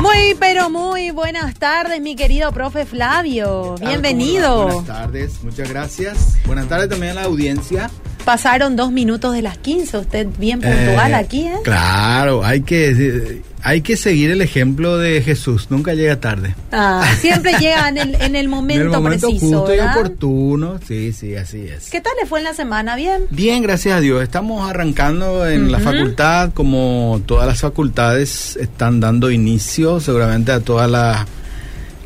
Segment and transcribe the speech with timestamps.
[0.00, 3.74] Muy, pero muy buenas tardes, mi querido profe Flavio.
[3.80, 4.64] Bienvenido.
[4.64, 6.38] Buenas tardes, muchas gracias.
[6.46, 7.90] Buenas tardes también a la audiencia.
[8.28, 11.56] Pasaron dos minutos de las 15, usted bien puntual Eh, aquí, ¿eh?
[11.64, 16.54] Claro, hay que, hay que seguir el ejemplo de Jesús, nunca llega tarde.
[16.70, 19.96] Ah, siempre llega en el, en el momento, en el momento preciso, justo y ¿verdad?
[19.96, 21.88] oportuno, sí, sí, así es.
[21.88, 22.96] ¿Qué tal le fue en la semana?
[22.96, 23.22] ¿Bien?
[23.30, 24.22] Bien, gracias a Dios.
[24.22, 30.86] Estamos arrancando en la facultad, como todas las facultades están dando inicio seguramente a toda
[30.86, 31.26] la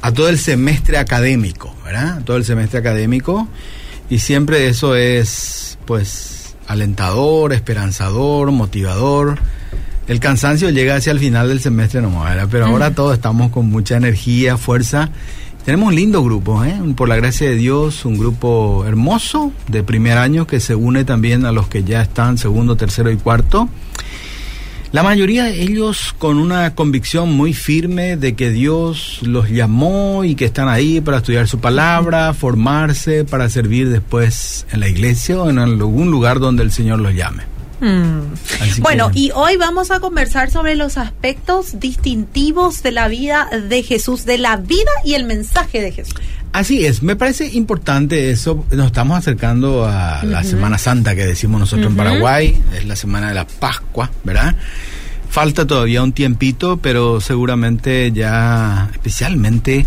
[0.03, 2.23] a todo el semestre académico, ¿verdad?
[2.23, 3.48] Todo el semestre académico
[4.09, 9.37] y siempre eso es pues alentador, esperanzador, motivador.
[10.09, 12.49] El cansancio llega hacia el final del semestre nomás, ¿verdad?
[12.51, 15.11] Pero ahora todos estamos con mucha energía, fuerza.
[15.67, 16.75] Tenemos un lindo grupo, ¿eh?
[16.97, 21.45] Por la gracia de Dios, un grupo hermoso de primer año que se une también
[21.45, 23.69] a los que ya están segundo, tercero y cuarto.
[24.93, 30.34] La mayoría de ellos con una convicción muy firme de que Dios los llamó y
[30.34, 35.49] que están ahí para estudiar su palabra, formarse, para servir después en la iglesia o
[35.49, 37.45] en algún lugar donde el Señor los llame.
[37.81, 38.81] Mm.
[38.81, 43.83] Bueno, que- y hoy vamos a conversar sobre los aspectos distintivos de la vida de
[43.83, 46.15] Jesús, de la vida y el mensaje de Jesús.
[46.53, 48.67] Así es, me parece importante eso.
[48.70, 51.97] Nos estamos acercando a la Semana Santa que decimos nosotros en.
[51.97, 54.55] Paraguay, es la semana de la Pascua, ¿verdad?
[55.31, 59.86] Falta todavía un tiempito, pero seguramente ya, especialmente,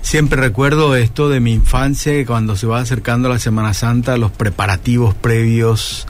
[0.00, 5.14] siempre recuerdo esto de mi infancia, cuando se va acercando la Semana Santa, los preparativos
[5.14, 6.06] previos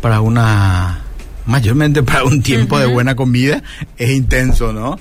[0.00, 1.02] para una,
[1.46, 3.62] mayormente para un tiempo de buena comida,
[3.96, 4.98] es intenso, ¿no?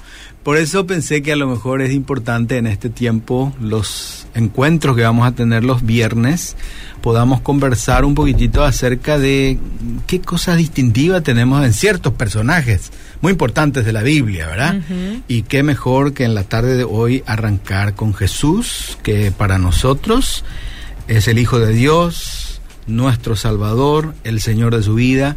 [0.48, 5.02] Por eso pensé que a lo mejor es importante en este tiempo los encuentros que
[5.02, 6.56] vamos a tener los viernes
[7.02, 9.58] podamos conversar un poquitito acerca de
[10.08, 14.80] qué cosas distintivas tenemos en ciertos personajes muy importantes de la Biblia, ¿verdad?
[15.28, 20.46] Y qué mejor que en la tarde de hoy arrancar con Jesús, que para nosotros
[21.10, 25.36] es el Hijo de Dios, nuestro Salvador, el Señor de su vida.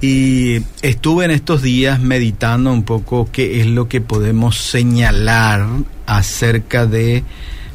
[0.00, 5.66] Y estuve en estos días meditando un poco qué es lo que podemos señalar
[6.06, 7.24] acerca de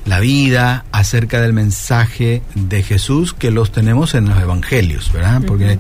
[0.06, 5.42] la vida, acerca del mensaje de Jesús que los tenemos en los evangelios, ¿verdad?
[5.46, 5.80] Porque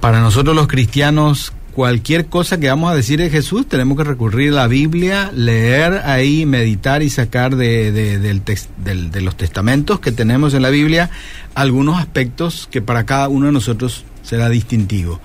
[0.00, 4.52] para nosotros los cristianos cualquier cosa que vamos a decir de Jesús tenemos que recurrir
[4.52, 9.36] a la Biblia, leer ahí, meditar y sacar de, de- del tex- del- de los
[9.36, 11.10] testamentos que tenemos en la Biblia
[11.54, 15.20] algunos aspectos que para cada uno de nosotros será distintivo.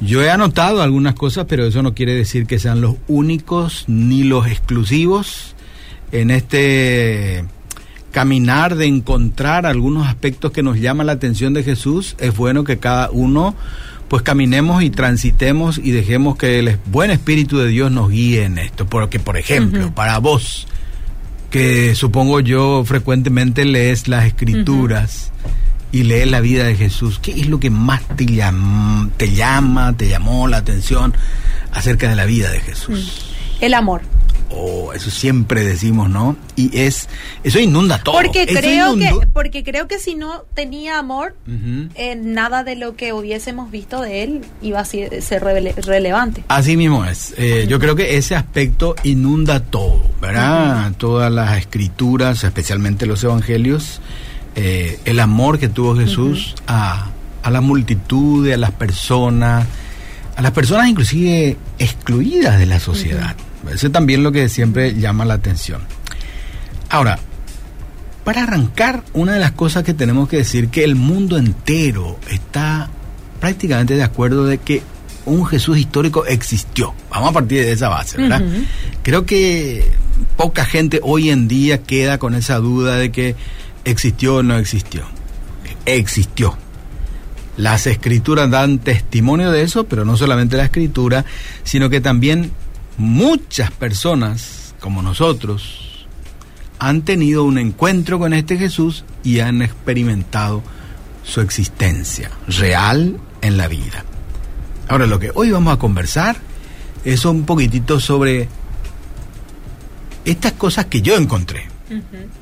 [0.00, 4.22] Yo he anotado algunas cosas, pero eso no quiere decir que sean los únicos ni
[4.22, 5.54] los exclusivos
[6.12, 7.44] en este
[8.10, 12.78] caminar de encontrar algunos aspectos que nos llaman la atención de Jesús, es bueno que
[12.78, 13.54] cada uno
[14.08, 18.56] pues caminemos y transitemos y dejemos que el buen espíritu de Dios nos guíe en
[18.56, 18.86] esto.
[18.86, 20.66] Porque, por ejemplo, para vos,
[21.50, 25.32] que supongo yo frecuentemente lees las escrituras
[25.92, 29.96] y lees la vida de Jesús, ¿qué es lo que más te llama, te, llama,
[29.96, 31.14] te llamó la atención
[31.72, 33.34] acerca de la vida de Jesús?
[33.60, 34.02] El amor.
[34.50, 36.34] Oh, eso siempre decimos, ¿no?
[36.56, 37.08] Y es,
[37.44, 38.14] eso inunda todo.
[38.14, 41.36] Porque Eso creo, que, porque creo que si no tenía amor,
[41.94, 46.44] eh, nada de lo que hubiésemos visto de él iba a ser, ser rele- relevante.
[46.48, 47.34] Así mismo es.
[47.36, 50.92] Eh, yo creo que ese aspecto inunda todo, ¿verdad?
[50.96, 54.00] Todas las escrituras, especialmente los evangelios,
[54.60, 57.10] eh, el amor que tuvo Jesús a,
[57.44, 59.64] a la multitud, a las personas,
[60.34, 63.36] a las personas inclusive excluidas de la sociedad.
[63.72, 65.82] Eso es también lo que siempre llama la atención.
[66.90, 67.20] Ahora,
[68.24, 72.90] para arrancar, una de las cosas que tenemos que decir que el mundo entero está
[73.38, 74.82] prácticamente de acuerdo de que
[75.24, 76.94] un Jesús histórico existió.
[77.10, 78.42] Vamos a partir de esa base, ¿verdad?
[79.04, 79.84] Creo que
[80.36, 83.36] poca gente hoy en día queda con esa duda de que
[83.84, 85.04] existió o no existió.
[85.86, 86.56] Existió.
[87.56, 91.24] Las escrituras dan testimonio de eso, pero no solamente la escritura,
[91.64, 92.52] sino que también
[92.98, 96.06] muchas personas como nosotros
[96.78, 100.62] han tenido un encuentro con este Jesús y han experimentado
[101.24, 104.04] su existencia real en la vida.
[104.88, 106.36] Ahora, lo que hoy vamos a conversar
[107.04, 108.48] es un poquitito sobre
[110.24, 111.66] estas cosas que yo encontré.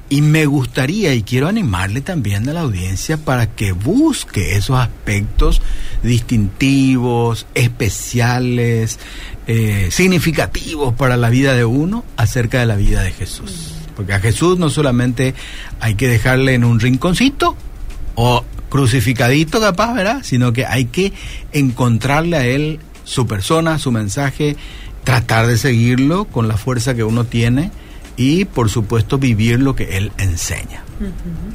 [0.08, 5.62] Y me gustaría y quiero animarle también a la audiencia para que busque esos aspectos
[6.02, 8.98] distintivos, especiales,
[9.46, 13.75] eh, significativos para la vida de uno acerca de la vida de Jesús.
[13.94, 15.34] Porque a Jesús no solamente
[15.81, 17.56] hay que dejarle en un rinconcito
[18.14, 20.20] o crucificadito capaz, ¿verdad?
[20.22, 21.12] Sino que hay que
[21.52, 24.56] encontrarle a Él su persona, su mensaje,
[25.04, 27.70] tratar de seguirlo con la fuerza que uno tiene
[28.17, 30.83] y por supuesto vivir lo que Él enseña.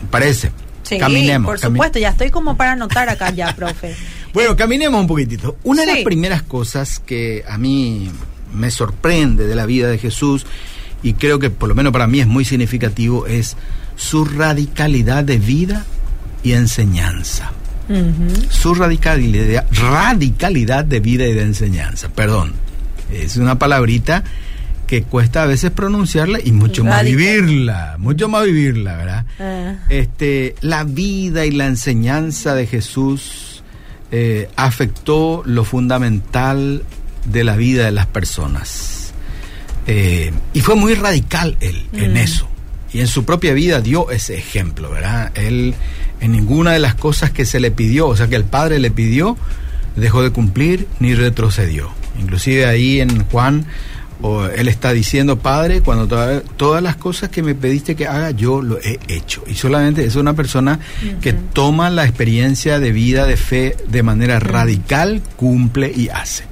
[0.10, 0.52] ¿Parece?
[0.84, 1.50] Sí, caminemos.
[1.50, 3.96] Por supuesto, ya estoy como para anotar acá ya, profe.
[4.34, 5.58] bueno, caminemos un poquitito.
[5.64, 8.10] Una de las primeras cosas que a mí
[8.54, 10.46] me sorprende de la vida de Jesús
[11.04, 13.56] y creo que por lo menos para mí es muy significativo es
[13.96, 15.86] su radicalidad de vida
[16.44, 17.52] y enseñanza.
[18.50, 22.08] Su radicalidad, radicalidad de vida y de enseñanza.
[22.08, 22.54] Perdón,
[23.12, 24.24] es una palabrita
[24.92, 29.26] que cuesta a veces pronunciarla y mucho más vivirla, mucho más vivirla, ¿verdad?
[29.40, 29.76] Ah.
[29.88, 33.64] Este, la vida y la enseñanza de Jesús
[34.12, 36.84] eh, afectó lo fundamental
[37.24, 39.14] de la vida de las personas.
[39.88, 42.18] Eh, y fue muy radical él en mm.
[42.18, 42.50] eso.
[42.92, 45.32] Y en su propia vida dio ese ejemplo, ¿verdad?
[45.36, 45.74] Él
[46.20, 48.92] en ninguna de las cosas que se le pidió, o sea que el Padre le
[48.92, 49.38] pidió,
[49.96, 51.92] dejó de cumplir ni retrocedió.
[52.20, 53.66] Inclusive ahí en Juan,
[54.56, 56.08] él está diciendo, Padre, cuando
[56.58, 59.44] todas las cosas que me pediste que haga, yo lo he hecho.
[59.48, 60.80] Y solamente es una persona
[61.22, 66.44] que toma la experiencia de vida, de fe, de manera radical, cumple y hace.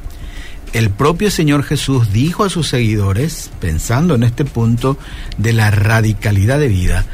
[0.74, 4.98] El propio Señor Jesús dijo a sus seguidores, pensando en este punto
[5.38, 7.06] de la radicalidad de vida,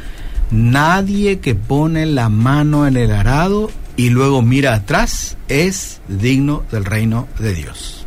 [0.50, 6.84] Nadie que pone la mano en el arado y luego mira atrás es digno del
[6.84, 8.06] reino de Dios.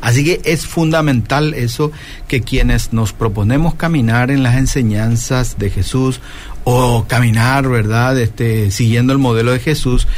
[0.00, 1.92] Así que es fundamental eso
[2.26, 6.22] que quienes nos proponemos caminar en las enseñanzas de Jesús
[6.64, 8.18] o caminar, ¿verdad?
[8.18, 10.08] Este, siguiendo el modelo de Jesús,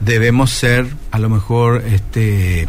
[0.00, 2.68] debemos ser a lo mejor este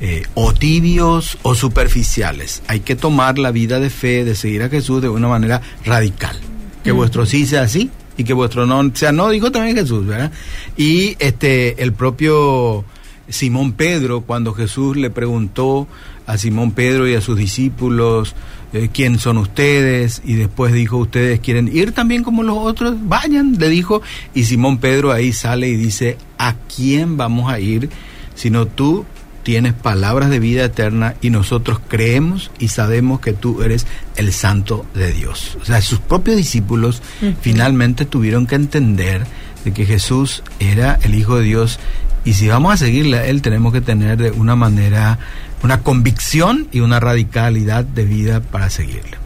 [0.00, 2.62] eh, o tibios o superficiales.
[2.68, 6.38] Hay que tomar la vida de fe, de seguir a Jesús de una manera radical
[6.84, 10.32] que vuestro sí sea sí y que vuestro no sea no, dijo también Jesús, ¿verdad?
[10.76, 12.84] Y este el propio
[13.28, 15.88] Simón Pedro, cuando Jesús le preguntó
[16.26, 18.34] a Simón Pedro y a sus discípulos,
[18.72, 20.22] eh, ¿quién son ustedes?
[20.24, 22.96] Y después dijo, ¿ustedes quieren ir también como los otros?
[23.02, 24.02] Vayan, le dijo.
[24.34, 27.90] Y Simón Pedro ahí sale y dice, ¿a quién vamos a ir?
[28.34, 29.04] Sino tú
[29.46, 34.84] tienes palabras de vida eterna y nosotros creemos y sabemos que tú eres el santo
[34.92, 35.56] de Dios.
[35.62, 37.00] O sea, sus propios discípulos
[37.42, 39.24] finalmente tuvieron que entender
[39.64, 41.78] de que Jesús era el Hijo de Dios
[42.24, 45.20] y si vamos a seguirle a Él tenemos que tener de una manera,
[45.62, 49.16] una convicción y una radicalidad de vida para seguirle.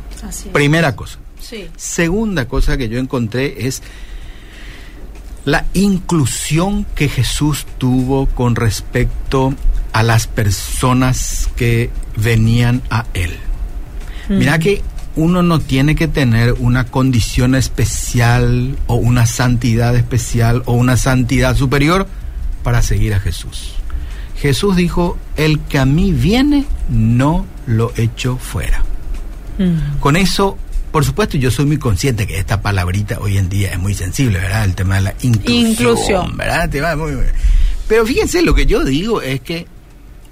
[0.52, 1.18] Primera cosa.
[1.76, 3.82] Segunda cosa que yo encontré es
[5.50, 9.52] la inclusión que Jesús tuvo con respecto
[9.92, 13.32] a las personas que venían a Él.
[14.28, 14.80] Mira que
[15.16, 21.56] uno no tiene que tener una condición especial o una santidad especial o una santidad
[21.56, 22.06] superior
[22.62, 23.72] para seguir a Jesús.
[24.36, 28.84] Jesús dijo, el que a mí viene, no lo echo fuera.
[29.98, 30.56] Con eso,
[30.90, 34.38] por supuesto, yo soy muy consciente que esta palabrita hoy en día es muy sensible,
[34.38, 34.64] ¿verdad?
[34.64, 36.68] El tema de la inclusión, ¿verdad?
[37.86, 39.66] Pero fíjense, lo que yo digo es que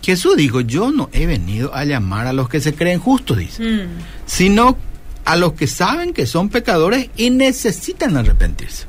[0.03, 3.63] Jesús dijo, yo no he venido a llamar a los que se creen justos, dice,
[3.63, 3.89] mm.
[4.27, 4.77] sino
[5.25, 8.87] a los que saben que son pecadores y necesitan arrepentirse.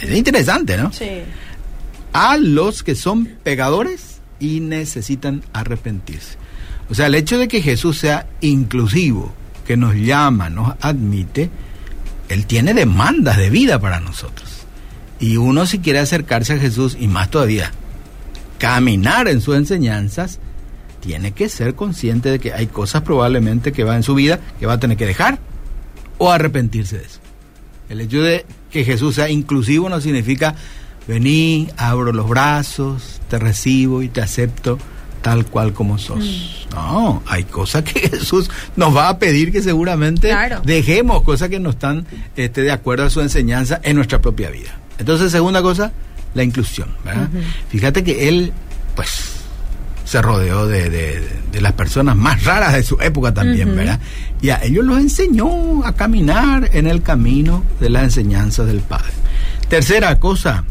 [0.00, 0.92] Es interesante, ¿no?
[0.92, 1.22] Sí.
[2.12, 6.36] A los que son pecadores y necesitan arrepentirse.
[6.88, 9.34] O sea, el hecho de que Jesús sea inclusivo,
[9.66, 11.50] que nos llama, nos admite,
[12.28, 14.66] Él tiene demandas de vida para nosotros.
[15.18, 17.72] Y uno si quiere acercarse a Jesús, y más todavía,
[18.58, 20.38] caminar en sus enseñanzas,
[21.00, 24.66] tiene que ser consciente de que hay cosas probablemente que va en su vida que
[24.66, 25.38] va a tener que dejar
[26.18, 27.20] o arrepentirse de eso.
[27.88, 30.56] El hecho de que Jesús sea inclusivo no significa
[31.06, 34.78] vení, abro los brazos, te recibo y te acepto
[35.26, 36.20] tal cual como sos.
[36.70, 36.74] Mm.
[36.76, 41.70] No, hay cosas que Jesús nos va a pedir que seguramente dejemos, cosas que no
[41.70, 42.06] están
[42.36, 44.78] este, de acuerdo a su enseñanza en nuestra propia vida.
[44.98, 45.90] Entonces, segunda cosa,
[46.32, 46.90] la inclusión.
[47.04, 47.28] ¿verdad?
[47.70, 48.52] Fíjate que él,
[48.94, 49.32] pues,
[50.04, 53.98] se rodeó de, de, las personas más raras de su época también, ¿verdad?
[54.40, 59.10] Y a ellos los enseñó a caminar en el camino de las enseñanzas del Padre.
[59.68, 60.62] Tercera cosa,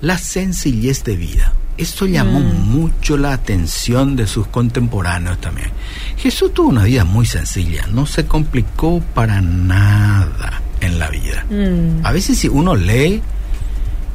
[0.00, 1.52] la sencillez de vida.
[1.78, 2.68] Eso llamó Mm.
[2.70, 5.68] mucho la atención de sus contemporáneos también.
[6.16, 11.44] Jesús tuvo una vida muy sencilla, no se complicó para nada en la vida.
[11.50, 12.04] Mm.
[12.04, 13.22] A veces si uno lee,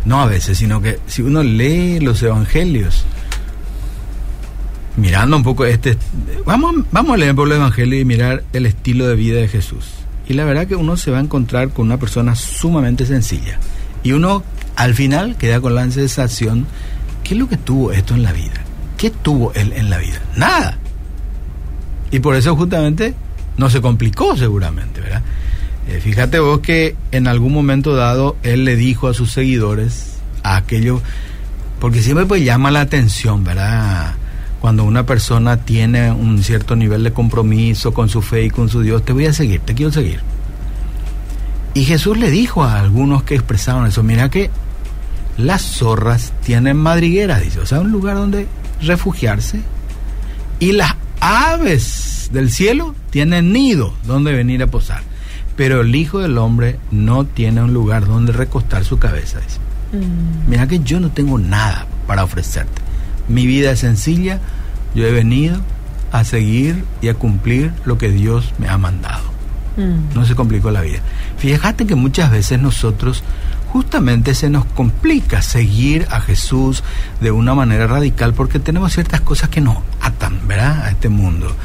[0.05, 3.05] no a veces, sino que si uno lee los evangelios,
[4.95, 5.97] mirando un poco este,
[6.45, 9.85] vamos, vamos a leer por el evangelio y mirar el estilo de vida de Jesús.
[10.27, 13.59] Y la verdad que uno se va a encontrar con una persona sumamente sencilla.
[14.03, 14.43] Y uno
[14.75, 16.67] al final queda con la sensación,
[17.27, 18.53] ¿qué es lo que tuvo esto en la vida?
[18.95, 20.21] ¿Qué tuvo él en la vida?
[20.37, 20.77] Nada.
[22.09, 23.13] Y por eso justamente
[23.57, 25.21] no se complicó seguramente, ¿verdad?
[25.89, 30.55] Eh, fíjate vos que en algún momento dado él le dijo a sus seguidores, a
[30.55, 31.01] aquellos,
[31.81, 34.15] porque siempre pues llama la atención, ¿verdad?
[34.61, 38.81] Cuando una persona tiene un cierto nivel de compromiso con su fe y con su
[38.81, 40.21] Dios, te voy a seguir, te quiero seguir.
[41.73, 44.49] Y Jesús le dijo a algunos que expresaron eso, mira que
[45.37, 48.47] las zorras tienen madrigueras, dice, o sea, un lugar donde
[48.81, 49.61] refugiarse,
[50.59, 55.01] y las aves del cielo tienen nido donde venir a posar,
[55.55, 59.59] pero el Hijo del Hombre no tiene un lugar donde recostar su cabeza, dice.
[59.93, 60.49] Mm.
[60.49, 62.81] Mira que yo no tengo nada para ofrecerte.
[63.27, 64.39] Mi vida es sencilla,
[64.95, 65.59] yo he venido
[66.11, 69.23] a seguir y a cumplir lo que Dios me ha mandado.
[69.77, 70.15] Mm.
[70.15, 70.99] No se complicó la vida.
[71.37, 73.23] Fíjate que muchas veces nosotros
[73.71, 76.83] justamente se nos complica seguir a Jesús
[77.21, 80.85] de una manera radical porque tenemos ciertas cosas que nos atan, ¿verdad?
[80.85, 81.55] A este mundo,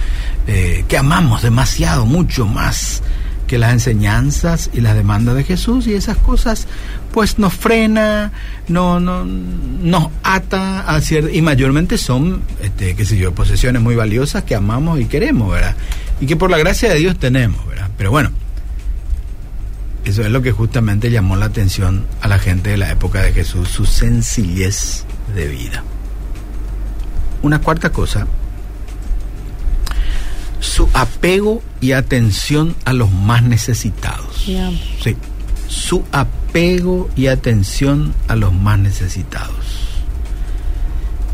[0.47, 3.03] eh, que amamos demasiado, mucho más
[3.47, 6.67] que las enseñanzas y las demandas de Jesús y esas cosas
[7.13, 8.33] pues nos frena,
[8.69, 14.45] no, no, nos ata a y mayormente son, este, qué sé yo, posesiones muy valiosas
[14.45, 15.77] que amamos y queremos, ¿verdad?
[16.21, 17.91] Y que por la gracia de Dios tenemos, ¿verdad?
[17.99, 18.31] Pero bueno,
[20.05, 23.33] eso es lo que justamente llamó la atención a la gente de la época de
[23.33, 25.05] Jesús, su sencillez
[25.35, 25.85] de vida.
[27.43, 28.27] Una cuarta cosa,
[30.61, 34.45] su apego y atención a los más necesitados.
[35.03, 35.17] Sí,
[35.69, 39.89] su apego y atención a los más necesitados.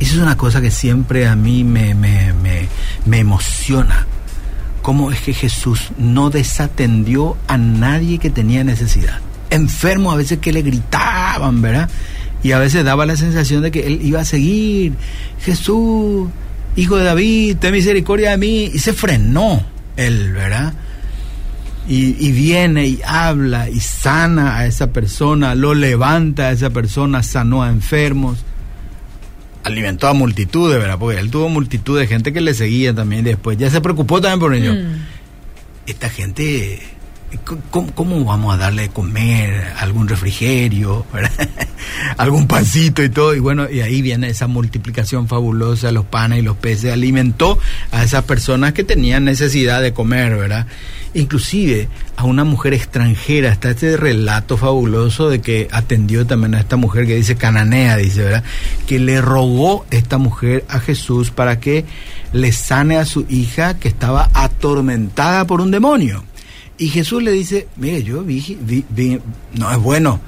[0.00, 2.68] Eso es una cosa que siempre a mí me, me, me,
[3.04, 4.06] me emociona.
[4.88, 9.20] ¿Cómo es que Jesús no desatendió a nadie que tenía necesidad?
[9.50, 11.90] Enfermos a veces que le gritaban, ¿verdad?
[12.42, 14.94] Y a veces daba la sensación de que él iba a seguir.
[15.42, 16.30] Jesús,
[16.74, 18.70] hijo de David, ten misericordia de mí.
[18.72, 19.62] Y se frenó
[19.98, 20.72] él, ¿verdad?
[21.86, 27.22] Y, y viene y habla y sana a esa persona, lo levanta a esa persona,
[27.22, 28.42] sanó a enfermos
[29.68, 30.98] alimentó a multitudes, ¿verdad?
[30.98, 33.56] Porque él tuvo multitud de gente que le seguía también después.
[33.56, 34.76] Ya se preocupó también por ellos.
[34.76, 34.94] Mm.
[35.86, 36.80] Esta gente,
[37.70, 39.72] ¿cómo, vamos a darle de comer?
[39.78, 41.04] ¿Algún refrigerio?
[42.16, 43.34] ¿Algún pancito y todo?
[43.34, 46.92] Y bueno, y ahí viene esa multiplicación fabulosa, los panes y los peces.
[46.92, 47.58] Alimentó
[47.90, 50.66] a esas personas que tenían necesidad de comer, ¿verdad?
[51.14, 56.76] Inclusive a una mujer extranjera, está este relato fabuloso de que atendió también a esta
[56.76, 58.44] mujer que dice cananea, dice, ¿verdad?
[58.86, 61.84] Que le rogó esta mujer a Jesús para que
[62.32, 66.24] le sane a su hija que estaba atormentada por un demonio.
[66.78, 68.56] Y Jesús le dice, mire, yo vi,
[69.54, 70.20] no es bueno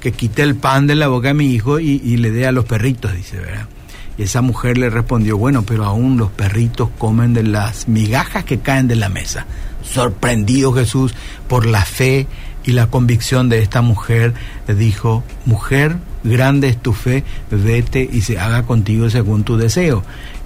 [0.00, 2.52] que quite el pan de la boca de mi hijo y, y le dé a
[2.52, 3.68] los perritos, dice, ¿verdad?
[4.16, 8.60] Y esa mujer le respondió, bueno, pero aún los perritos comen de las migajas que
[8.60, 9.46] caen de la mesa.
[9.82, 11.14] Sorprendido Jesús
[11.48, 12.26] por la fe
[12.64, 14.34] y la convicción de esta mujer,
[14.68, 20.02] dijo, mujer, grande es tu fe, vete y se haga contigo según tu deseo.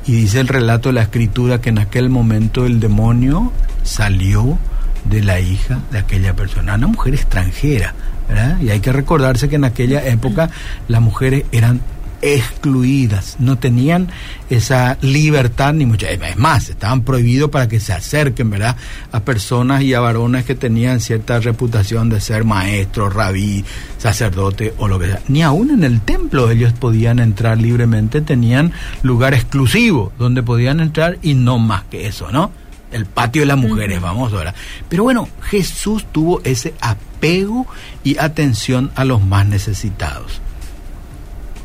[0.07, 4.59] Y dice el relato de la escritura que en aquel momento el demonio salió
[5.05, 7.95] de la hija de aquella persona, una mujer extranjera,
[8.29, 8.61] ¿verdad?
[8.61, 10.51] Y hay que recordarse que en aquella época
[10.89, 11.81] las mujeres eran
[12.25, 14.09] excluidas, no tenían
[14.49, 18.77] esa libertad ni mucha, es más, estaban prohibidos para que se acerquen, ¿verdad?
[19.13, 23.63] A personas y a varones que tenían cierta reputación de ser maestros, rabí,
[23.99, 25.21] sacerdote o lo que sea.
[25.29, 31.19] Ni aún en el templo ellos podían entrar libremente, tenían lugar exclusivo donde podían entrar
[31.21, 32.51] y no más que eso, ¿no?
[32.95, 34.55] El patio de las mujeres, vamos ahora.
[34.89, 37.67] Pero bueno, Jesús tuvo ese apego
[38.05, 40.41] y atención a los más necesitados.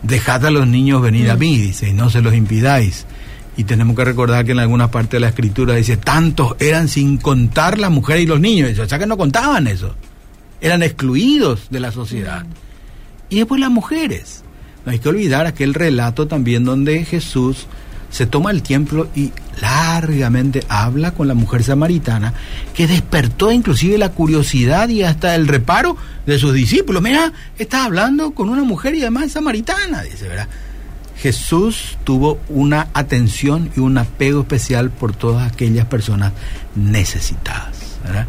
[0.01, 3.05] Dejad a los niños venir a mí, dice, y no se los impidáis.
[3.57, 7.17] Y tenemos que recordar que en alguna parte de la escritura dice, tantos eran sin
[7.17, 8.79] contar las mujeres y los niños.
[8.79, 9.93] O sea que no contaban eso.
[10.61, 12.45] Eran excluidos de la sociedad.
[13.29, 14.43] Y después las mujeres.
[14.83, 17.67] No hay que olvidar aquel relato también donde Jesús
[18.09, 22.33] se toma el tiempo y largamente habla con la mujer samaritana,
[22.73, 27.01] que despertó inclusive la curiosidad y hasta el reparo de sus discípulos.
[27.01, 30.47] Mira, está hablando con una mujer y además samaritana, dice, ¿verdad?
[31.17, 36.31] Jesús tuvo una atención y un apego especial por todas aquellas personas
[36.75, 37.97] necesitadas.
[38.03, 38.25] ¿verdad?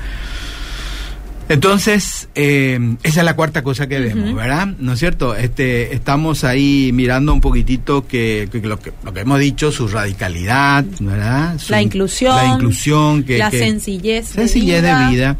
[1.54, 4.68] Entonces, eh, esa es la cuarta cosa que vemos, ¿verdad?
[4.78, 5.34] ¿No es cierto?
[5.34, 9.88] Este, estamos ahí mirando un poquitito que, que lo, que lo que hemos dicho, su
[9.88, 11.58] radicalidad, ¿verdad?
[11.58, 15.00] Su, la inclusión, la inclusión, que, la que- sencillez, sencillez de vida.
[15.06, 15.36] de vida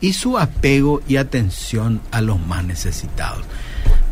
[0.00, 3.44] y su apego y atención a los más necesitados.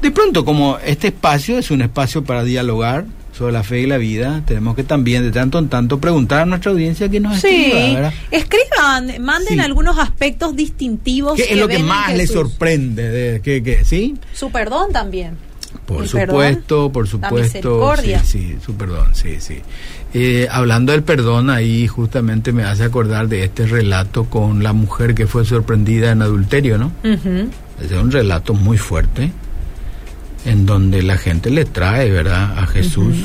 [0.01, 3.07] De pronto, como este espacio es un espacio para dialogar
[3.41, 6.45] sobre la fe y la vida, tenemos que también de tanto en tanto preguntar a
[6.45, 8.13] nuestra audiencia que nos Sí, escriba, ¿verdad?
[8.31, 9.61] escriban, manden Sí.
[9.61, 11.37] algunos aspectos distintivos.
[11.37, 13.09] ¿Qué es lo que más les sorprende?
[13.09, 14.15] De, que, que, ¿Sí?
[14.35, 15.39] Su perdón también.
[15.87, 17.95] Por supuesto, por supuesto.
[18.03, 19.61] Sí, sí, su perdón, sí, sí.
[20.13, 25.15] Eh, hablando del perdón, ahí justamente me hace acordar de este relato con la mujer
[25.15, 26.93] que fue sorprendida en adulterio, ¿no?
[27.05, 27.49] Ujú.
[27.83, 29.33] Es un relato muy fuerte
[30.45, 33.17] en donde la gente le trae, ¿verdad?, a Jesús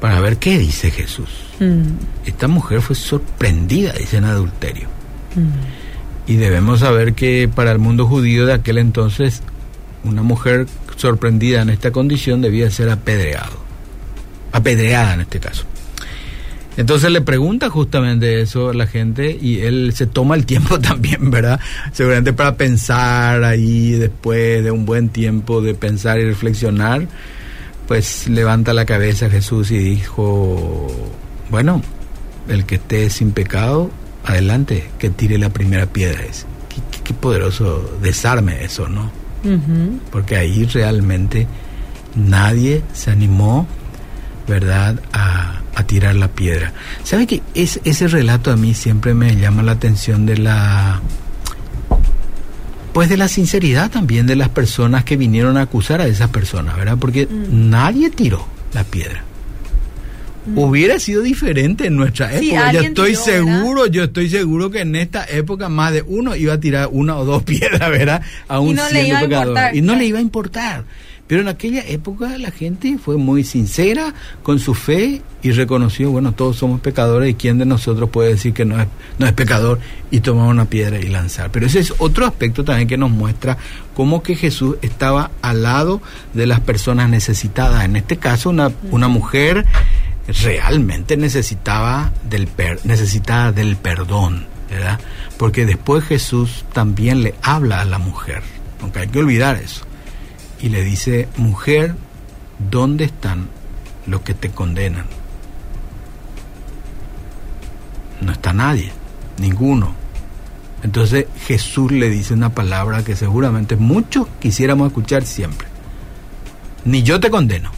[0.00, 1.28] para ver qué dice Jesús.
[1.58, 1.82] Mm,
[2.26, 4.88] Esta mujer fue sorprendida, dice, en adulterio.
[5.34, 6.30] mm.
[6.30, 9.42] Y debemos saber que para el mundo judío de aquel entonces,
[10.02, 13.56] una mujer sorprendida en esta condición debía ser apedreado.
[14.52, 15.64] Apedreada en este caso.
[16.76, 21.30] Entonces le pregunta justamente eso a la gente y él se toma el tiempo también,
[21.30, 21.60] ¿verdad?
[21.92, 27.06] Seguramente para pensar ahí después de un buen tiempo de pensar y reflexionar,
[27.86, 30.86] pues levanta la cabeza Jesús y dijo,
[31.50, 31.82] bueno,
[32.48, 33.90] el que esté sin pecado,
[34.24, 36.24] adelante, que tire la primera piedra.
[36.24, 36.46] Es,
[37.04, 39.10] qué, poderoso desarme eso, ¿no?
[40.10, 41.46] Porque ahí realmente
[42.16, 43.68] nadie se animó,
[44.48, 46.72] ¿verdad?, a, a tirar la piedra.
[47.04, 51.00] ¿Sabe que es, ese relato a mí siempre me llama la atención de la...
[52.92, 56.76] Pues de la sinceridad también de las personas que vinieron a acusar a esas personas,
[56.76, 56.96] ¿verdad?
[56.98, 57.68] Porque Mm.
[57.70, 59.22] nadie tiró la piedra.
[60.54, 62.72] Hubiera sido diferente en nuestra Sí, época.
[62.72, 63.58] yo estoy tiró, ¿verdad?
[63.58, 67.16] seguro, yo estoy seguro que en esta época más de uno iba a tirar una
[67.16, 68.22] o dos piedras, ¿verdad?
[68.48, 70.84] Aún no le iba a importar, Y no le iba a importar.
[71.26, 76.32] Pero en aquella época la gente fue muy sincera con su fe y reconoció, bueno,
[76.32, 78.86] todos somos pecadores y quién de nosotros puede decir que no es,
[79.18, 81.50] no es pecador y tomar una piedra y lanzar.
[81.50, 83.58] Pero ese es otro aspecto también que nos muestra
[83.94, 86.00] cómo que Jesús estaba al lado
[86.32, 87.84] de las personas necesitadas.
[87.84, 89.66] En este caso, una, una mujer
[90.42, 95.00] realmente necesitaba del per, necesitada del perdón, ¿verdad?
[95.38, 98.42] Porque después Jesús también le habla a la mujer,
[98.80, 99.85] aunque hay que olvidar eso
[100.60, 101.94] y le dice, mujer,
[102.70, 103.48] ¿dónde están
[104.06, 105.06] los que te condenan?
[108.20, 108.92] No está nadie,
[109.38, 109.94] ninguno.
[110.82, 115.68] Entonces Jesús le dice una palabra que seguramente muchos quisiéramos escuchar siempre.
[116.84, 117.70] Ni yo te condeno,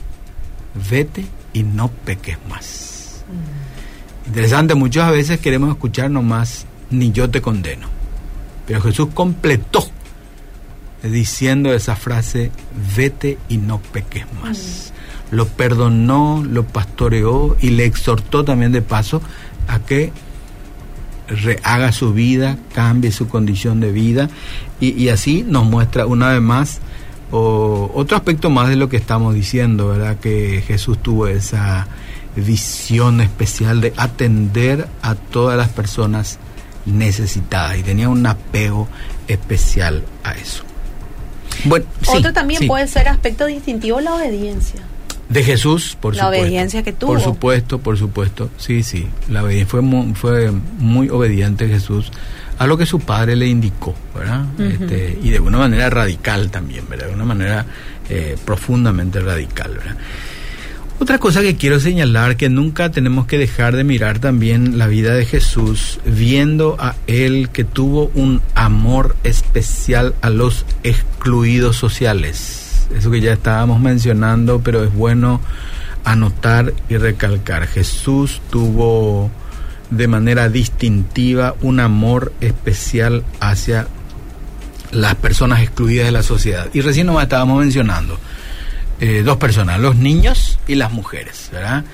[0.90, 3.24] vete y no peques más.
[4.26, 7.88] Interesante, muchas veces queremos escuchar nomás, ni yo te condeno.
[8.66, 9.86] Pero Jesús completó
[11.02, 12.50] diciendo esa frase,
[12.96, 14.92] vete y no peques más.
[15.30, 19.20] Lo perdonó, lo pastoreó y le exhortó también de paso
[19.66, 20.12] a que
[21.28, 24.30] rehaga su vida, cambie su condición de vida
[24.80, 26.80] y, y así nos muestra una vez más
[27.30, 30.18] o, otro aspecto más de lo que estamos diciendo, ¿verdad?
[30.18, 31.86] Que Jesús tuvo esa
[32.36, 36.38] visión especial de atender a todas las personas
[36.86, 38.88] necesitadas y tenía un apego
[39.26, 40.67] especial a eso.
[41.64, 42.66] Bueno, sí, Otro también sí.
[42.66, 44.80] puede ser aspecto distintivo la obediencia.
[45.28, 46.42] De Jesús, por La supuesto.
[46.42, 47.12] obediencia que tuvo.
[47.12, 48.48] Por supuesto, por supuesto.
[48.56, 49.06] Sí, sí.
[49.28, 52.10] La obediencia fue muy, fue muy obediente Jesús
[52.58, 54.46] a lo que su padre le indicó, ¿verdad?
[54.58, 57.06] este, y de una manera radical también, ¿verdad?
[57.08, 57.66] De una manera
[58.08, 59.96] eh, profundamente radical, ¿verdad?
[61.00, 65.14] Otra cosa que quiero señalar que nunca tenemos que dejar de mirar también la vida
[65.14, 72.88] de Jesús, viendo a él que tuvo un amor especial a los excluidos sociales.
[72.96, 75.40] Eso que ya estábamos mencionando, pero es bueno
[76.02, 77.68] anotar y recalcar.
[77.68, 79.30] Jesús tuvo
[79.90, 83.86] de manera distintiva un amor especial hacia
[84.90, 86.68] las personas excluidas de la sociedad.
[86.72, 88.18] Y recién nos estábamos mencionando
[89.00, 91.84] eh, dos personas, los niños y las mujeres, ¿verdad?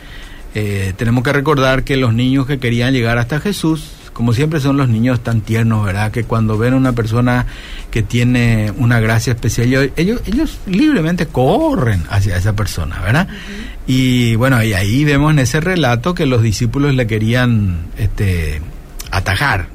[0.55, 4.77] Eh, tenemos que recordar que los niños que querían llegar hasta Jesús, como siempre son
[4.77, 6.13] los niños tan tiernos, ¿verdad?
[6.13, 7.47] Que cuando ven a una persona
[7.91, 13.27] que tiene una gracia especial, ellos, ellos, ellos libremente corren hacia esa persona, ¿verdad?
[13.87, 18.63] Y bueno, y ahí vemos en ese relato que los discípulos le querían este,
[19.11, 19.69] atajar.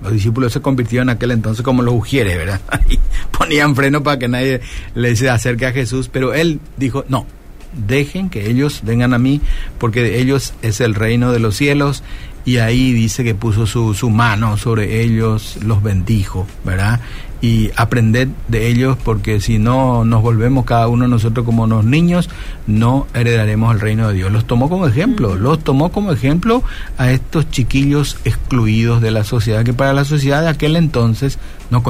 [0.00, 2.60] Los discípulos se convirtieron en aquel entonces como los ujieres, ¿verdad?
[2.88, 2.98] Y
[3.36, 4.60] ponían freno para que nadie
[4.94, 7.26] le se acerque a Jesús, pero él dijo, no,
[7.76, 9.40] dejen que ellos vengan a mí,
[9.78, 12.02] porque de ellos es el reino de los cielos.
[12.46, 17.00] Y ahí dice que puso su, su mano sobre ellos, los bendijo, ¿verdad?
[17.44, 21.84] y aprender de ellos porque si no nos volvemos cada uno de nosotros como unos
[21.84, 22.30] niños,
[22.66, 24.32] no heredaremos el reino de Dios.
[24.32, 26.62] Los tomó como ejemplo, los tomó como ejemplo
[26.96, 31.38] a estos chiquillos excluidos de la sociedad que para la sociedad de aquel entonces
[31.70, 31.82] no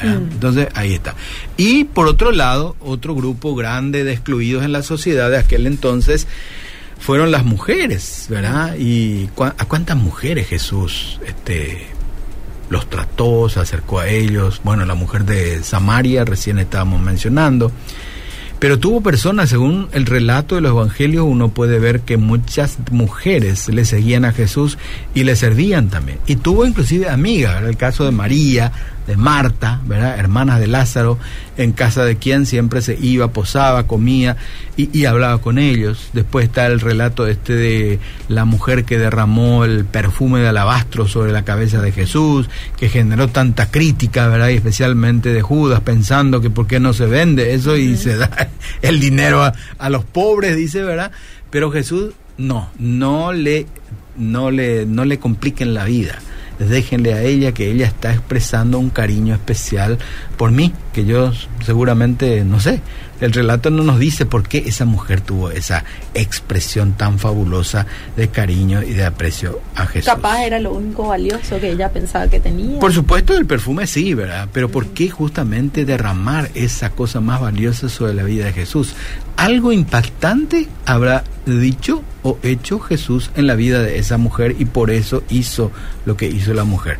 [0.00, 0.28] contaban.
[0.32, 1.14] Entonces ahí está.
[1.56, 6.26] Y por otro lado, otro grupo grande de excluidos en la sociedad de aquel entonces
[6.98, 8.76] fueron las mujeres, ¿verdad?
[8.76, 11.86] Y a cuántas mujeres Jesús este
[12.70, 14.60] los trató, se acercó a ellos.
[14.62, 17.72] Bueno, la mujer de Samaria recién estábamos mencionando.
[18.58, 23.68] Pero tuvo personas, según el relato de los evangelios, uno puede ver que muchas mujeres
[23.68, 24.78] le seguían a Jesús
[25.14, 26.18] y le servían también.
[26.26, 28.72] Y tuvo inclusive amigas, el caso de María,
[29.08, 30.18] de Marta, ¿verdad?
[30.18, 31.18] hermanas de Lázaro,
[31.56, 34.36] en casa de quien siempre se iba, posaba, comía
[34.76, 36.10] y, hablaba con ellos.
[36.12, 41.32] Después está el relato este de la mujer que derramó el perfume de alabastro sobre
[41.32, 44.50] la cabeza de Jesús, que generó tanta crítica, ¿verdad?
[44.50, 48.50] Y especialmente de Judas, pensando que por qué no se vende eso y se da
[48.82, 51.12] el dinero a, a los pobres, dice, ¿verdad?
[51.50, 53.66] Pero Jesús no, no le,
[54.18, 56.18] no le, no le compliquen la vida
[56.58, 59.98] déjenle a ella que ella está expresando un cariño especial
[60.36, 61.30] por mí, que yo
[61.64, 62.80] seguramente, no sé,
[63.20, 68.26] el relato no nos dice por qué esa mujer tuvo esa expresión tan fabulosa de
[68.26, 70.12] cariño y de aprecio a Jesús.
[70.12, 72.80] Capaz era lo único valioso que ella pensaba que tenía.
[72.80, 74.48] Por supuesto, el perfume sí, ¿verdad?
[74.52, 78.94] Pero ¿por qué justamente derramar esa cosa más valiosa sobre la vida de Jesús?
[79.36, 84.90] Algo impactante habrá dicho o hecho Jesús en la vida de esa mujer y por
[84.90, 85.70] eso hizo
[86.06, 86.98] lo que hizo la mujer.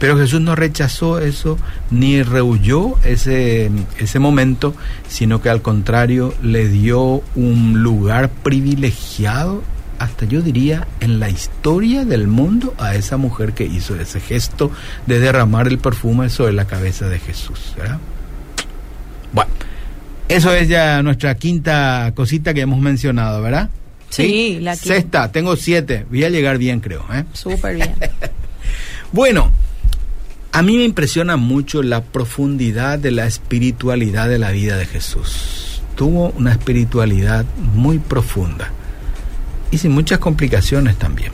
[0.00, 1.58] Pero Jesús no rechazó eso
[1.90, 4.74] ni rehuyó ese, ese momento,
[5.08, 9.62] sino que al contrario le dio un lugar privilegiado,
[9.98, 14.72] hasta yo diría, en la historia del mundo a esa mujer que hizo ese gesto
[15.06, 17.74] de derramar el perfume sobre la cabeza de Jesús.
[19.34, 19.50] Bueno,
[20.28, 23.68] eso es ya nuestra quinta cosita que hemos mencionado, ¿verdad?
[24.08, 24.94] Sí, la quinta.
[24.94, 26.06] Sexta, tengo siete.
[26.08, 27.04] Voy a llegar bien, creo.
[27.12, 27.24] ¿eh?
[27.34, 27.94] Súper bien.
[29.12, 29.52] bueno,
[30.52, 35.82] a mí me impresiona mucho la profundidad de la espiritualidad de la vida de Jesús.
[35.96, 38.70] Tuvo una espiritualidad muy profunda
[39.70, 41.32] y sin muchas complicaciones también.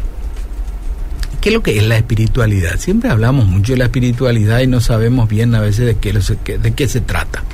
[1.41, 2.79] ¿Qué es lo que es la espiritualidad?
[2.79, 6.13] Siempre hablamos mucho de la espiritualidad y no sabemos bien a veces de qué,
[6.59, 7.45] de qué se trata.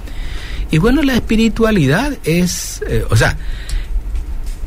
[0.70, 3.37] Y bueno, la espiritualidad es, eh, o sea,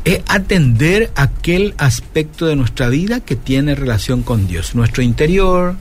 [0.06, 5.74] es atender aquel aspecto de nuestra vida que tiene relación con Dios, nuestro interior,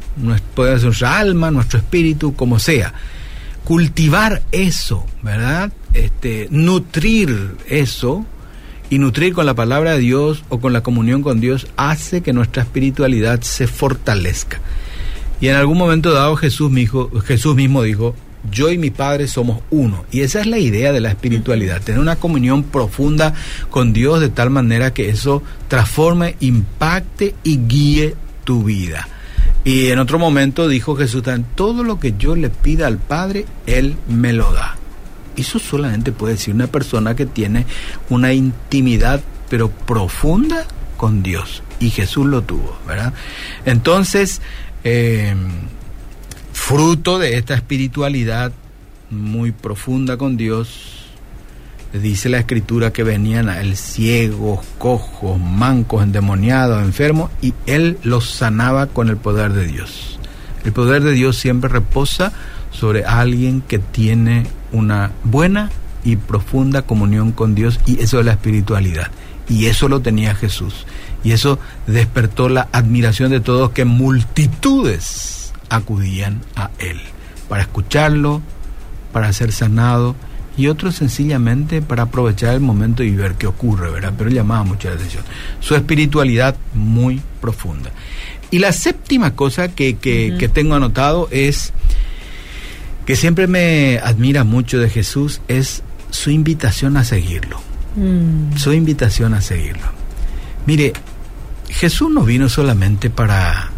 [0.56, 2.96] puede ser nuestra alma, nuestro espíritu, como sea.
[3.66, 5.72] Cultivar eso, ¿verdad?
[5.94, 8.26] Este, nutrir eso
[8.90, 12.34] y nutrir con la palabra de Dios o con la comunión con Dios hace que
[12.34, 14.60] nuestra espiritualidad se fortalezca.
[15.40, 16.72] Y en algún momento dado Jesús,
[17.26, 18.16] Jesús mismo dijo,
[18.52, 20.06] yo y mi Padre somos uno.
[20.12, 23.34] Y esa es la idea de la espiritualidad, tener una comunión profunda
[23.70, 29.08] con Dios de tal manera que eso transforme, impacte y guíe tu vida.
[29.64, 31.24] Y en otro momento dijo Jesús,
[31.56, 34.78] todo lo que yo le pida al Padre, Él me lo da.
[35.36, 37.66] Eso solamente puede decir una persona que tiene
[38.10, 40.66] una intimidad, pero profunda
[40.98, 41.64] con Dios.
[41.80, 43.14] Y Jesús lo tuvo, ¿verdad?
[43.66, 44.42] Entonces,
[44.84, 45.36] eh,
[46.68, 48.52] fruto de esta espiritualidad
[49.12, 51.12] muy profunda con Dios,
[51.94, 58.32] dice la escritura que venían a él ciegos, cojos, mancos, endemoniados, enfermos, y él los
[58.32, 60.18] sanaba con el poder de Dios.
[60.64, 62.34] El poder de Dios siempre reposa
[62.72, 65.70] sobre alguien que tiene una buena
[66.04, 69.12] y profunda comunión con Dios, y eso es la espiritualidad.
[69.48, 70.88] Y eso lo tenía Jesús.
[71.24, 77.00] Y eso despertó la admiración de todos que multitudes acudían a él
[77.48, 78.42] para escucharlo,
[79.12, 80.16] para ser sanado
[80.58, 84.14] y otros sencillamente para aprovechar el momento y ver qué ocurre, ¿verdad?
[84.18, 85.24] Pero llamaba mucho la atención.
[85.60, 87.92] Su espiritualidad muy profunda.
[88.52, 91.74] Y la séptima cosa que, que, tengo anotado es
[93.06, 97.60] que siempre me admira mucho de Jesús es su invitación a seguirlo.
[97.96, 98.56] Mm.
[98.58, 99.88] Su invitación a seguirlo.
[100.66, 100.94] Mire,
[101.70, 103.72] Jesús no vino solamente para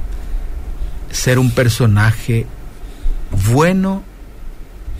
[1.11, 2.45] ser un personaje
[3.51, 4.03] bueno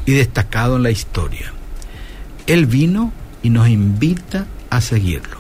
[0.06, 1.54] y destacado en la historia.
[2.48, 3.12] Él vino
[3.44, 5.38] y nos invita a seguirlo.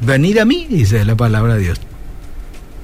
[0.00, 1.80] Venid a mí, dice la palabra de Dios,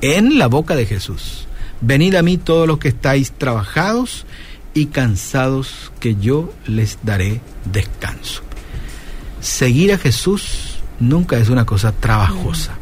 [0.00, 1.46] en la boca de Jesús.
[1.80, 4.26] Venid a mí todos los que estáis trabajados
[4.74, 8.42] y cansados, que yo les daré descanso.
[9.40, 12.74] seguir a Jesús nunca es una cosa trabajosa,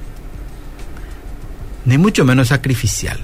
[1.85, 3.19] ni mucho menos sacrificial.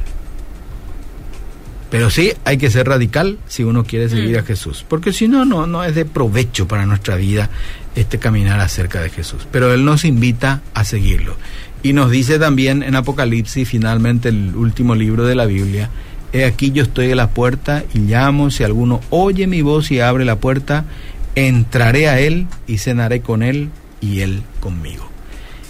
[1.93, 5.45] Pero sí hay que ser radical si uno quiere seguir a Jesús, porque si no,
[5.45, 7.51] no, no es de provecho para nuestra vida
[7.95, 9.47] este caminar acerca de Jesús.
[9.53, 11.37] Pero Él nos invita a seguirlo.
[11.83, 15.91] Y nos dice también en Apocalipsis, finalmente el último libro de la Biblia,
[16.33, 20.01] He aquí yo estoy a la puerta y llamo, si alguno oye mi voz y
[20.01, 20.87] abre la puerta,
[21.35, 23.69] entraré a Él y cenaré con Él
[24.01, 25.11] y Él conmigo.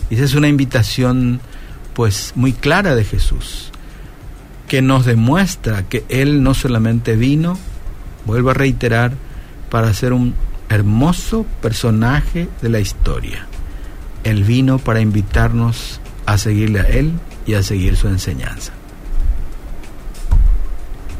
[0.08, 1.40] esa es una invitación
[1.94, 3.71] pues muy clara de Jesús,
[4.72, 7.58] que nos demuestra que Él no solamente vino,
[8.24, 9.12] vuelvo a reiterar,
[9.68, 10.32] para ser un
[10.70, 13.46] hermoso personaje de la historia.
[14.24, 17.12] Él vino para invitarnos a seguirle a Él
[17.44, 18.72] y a seguir su enseñanza.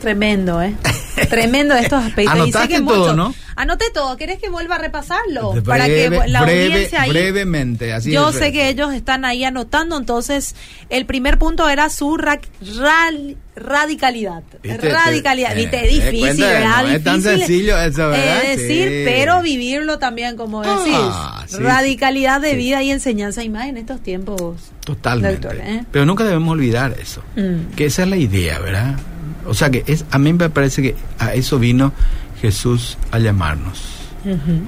[0.03, 0.75] Tremendo, ¿eh?
[1.31, 2.35] Tremendo estos aspectos.
[2.35, 3.33] Anotaste todo, ¿no?
[3.55, 4.17] Anoté todo.
[4.17, 5.55] ¿Querés que vuelva a repasarlo?
[5.65, 7.11] para que la audiencia ahí...
[7.11, 10.57] Brevemente, así Yo sé que ellos están ahí anotando, entonces
[10.89, 14.43] el primer punto era su radicalidad.
[14.65, 15.55] Radicalidad.
[15.55, 16.83] Viste, es eh, difícil, ¿verdad?
[16.83, 18.45] No es tan sencillo eso, ¿verdad?
[18.45, 21.61] Es decir, pero vivirlo también, como ah, decís.
[21.61, 24.73] radicalidad de vida y enseñanza y más en estos tiempos.
[24.85, 25.47] Totalmente.
[25.61, 25.85] ¿eh?
[25.93, 27.23] Pero nunca debemos olvidar eso.
[27.37, 27.77] Mm.
[27.77, 28.97] Que esa es la idea, ¿verdad?
[29.47, 31.93] O sea que es, a mí me parece que a eso vino
[32.41, 33.99] Jesús a llamarnos.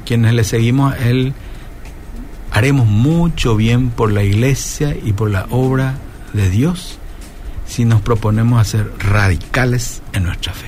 [0.05, 1.33] Quienes le seguimos a Él,
[2.51, 5.95] haremos mucho bien por la iglesia y por la obra
[6.33, 6.99] de Dios
[7.67, 10.67] si nos proponemos a ser radicales en nuestra fe.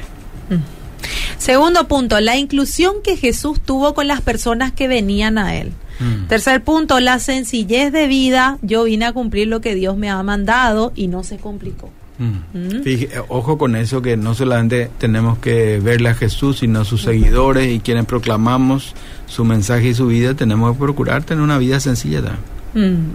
[1.39, 5.73] Segundo punto, la inclusión que Jesús tuvo con las personas que venían a Él.
[6.01, 6.27] Mm.
[6.27, 8.59] Tercer punto, la sencillez de vida.
[8.63, 11.91] Yo vine a cumplir lo que Dios me ha mandado y no se complicó.
[12.19, 13.05] Mm.
[13.29, 17.71] ojo con eso que no solamente tenemos que verle a Jesús, sino a sus seguidores
[17.71, 18.95] y quienes proclamamos
[19.27, 22.37] su mensaje y su vida, tenemos que procurar tener una vida sencilla.
[22.75, 23.13] Mm.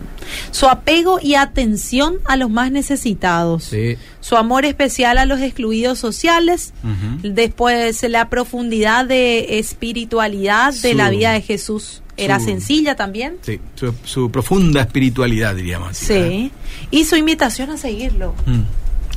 [0.50, 3.72] Su apego y atención a los más necesitados.
[4.20, 6.74] Su amor especial a los excluidos sociales.
[7.22, 12.02] Después la profundidad de espiritualidad de la vida de Jesús.
[12.18, 13.38] Era sencilla también.
[13.42, 13.60] Sí,
[14.04, 15.98] su, profunda espiritualidad, diríamos.
[15.98, 16.52] sí.
[16.92, 18.36] Y su invitación a seguirlo.
[18.46, 18.62] Mm.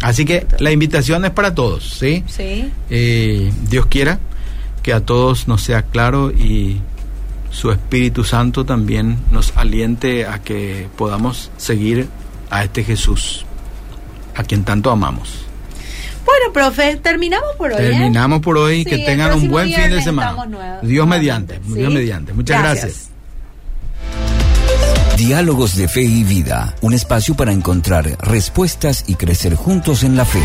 [0.05, 2.25] Así que la invitación es para todos, ¿sí?
[2.27, 2.71] Sí.
[2.91, 4.19] Eh, Dios quiera
[4.83, 6.83] que a todos nos sea claro y
[7.49, 12.07] su Espíritu Santo también nos aliente a que podamos seguir
[12.51, 13.47] a este Jesús,
[14.35, 15.47] a quien tanto amamos.
[16.27, 17.83] Bueno, profe, terminamos por hoy.
[17.83, 17.89] ¿eh?
[17.89, 18.85] Terminamos por hoy.
[18.85, 20.81] que tengan un buen fin de semana.
[20.83, 21.61] Dios mediante.
[21.65, 22.35] Dios mediante.
[22.35, 23.14] Muchas gracias.
[25.17, 30.25] Diálogos de Fe y Vida, un espacio para encontrar respuestas y crecer juntos en la
[30.25, 30.43] fe.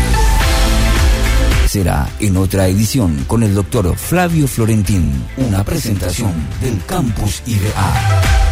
[1.66, 8.49] Será en otra edición con el doctor Flavio Florentín, una presentación del Campus IDA.